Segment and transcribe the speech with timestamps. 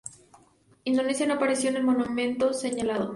[0.83, 3.09] Indonesia no apareció en el momento señalado.